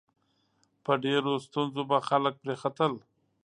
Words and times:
په 0.83 0.93
ډېرو 1.03 1.31
ستونزو 1.45 1.81
به 1.89 1.97
خلک 2.09 2.33
پرې 2.41 2.55
ختل. 2.61 2.93